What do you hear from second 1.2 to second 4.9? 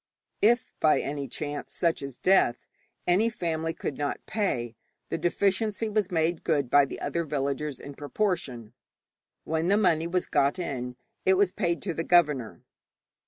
chance, such as death, any family could not pay,